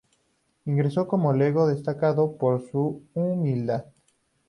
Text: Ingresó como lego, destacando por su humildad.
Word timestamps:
Ingresó 0.65 1.07
como 1.07 1.31
lego, 1.31 1.67
destacando 1.67 2.35
por 2.35 2.67
su 2.71 3.03
humildad. 3.13 3.85